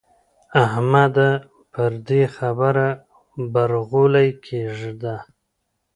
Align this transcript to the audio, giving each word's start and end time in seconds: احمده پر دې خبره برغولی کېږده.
احمده 0.63 1.29
پر 1.73 1.91
دې 2.07 2.23
خبره 2.37 2.87
برغولی 3.53 4.29
کېږده. 4.45 5.15